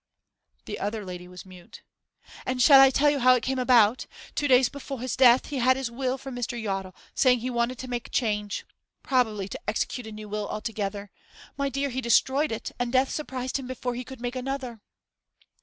The 0.65 0.79
other 0.79 1.05
lady 1.05 1.27
was 1.27 1.45
mute. 1.45 1.83
'And 2.43 2.59
shall 2.59 2.81
I 2.81 2.89
tell 2.89 3.11
you 3.11 3.19
how 3.19 3.35
it 3.35 3.43
came 3.43 3.59
about? 3.59 4.07
Two 4.33 4.47
days 4.47 4.67
before 4.67 4.99
his 4.99 5.15
death, 5.15 5.49
he 5.49 5.59
had 5.59 5.77
his 5.77 5.91
will 5.91 6.17
from 6.17 6.35
Mr. 6.35 6.59
Yottle, 6.59 6.95
saying 7.13 7.41
he 7.41 7.51
wanted 7.51 7.77
to 7.77 7.87
make 7.87 8.09
change 8.09 8.65
probably 9.03 9.47
to 9.47 9.59
execute 9.69 10.07
a 10.07 10.11
new 10.11 10.27
will 10.27 10.47
altogether. 10.49 11.11
My 11.55 11.69
dear, 11.69 11.89
he 11.91 12.01
destroyed 12.01 12.51
it, 12.51 12.71
and 12.79 12.91
death 12.91 13.11
surprised 13.11 13.57
him 13.59 13.67
before 13.67 13.93
he 13.93 14.03
could 14.03 14.21
make 14.21 14.35
another. 14.35 14.81